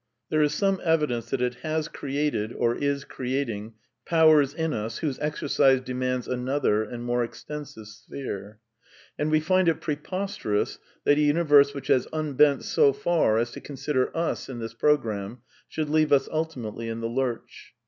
[0.31, 5.19] There is some evidence that it has created, or is creating, powers in us whose
[5.19, 8.57] exercise demands another and more extensive sphere.
[9.19, 13.61] And we find it preposterous that a universe which has unbent so far as to
[13.61, 17.75] consider us in this programme should leave us ultimately in the lurch.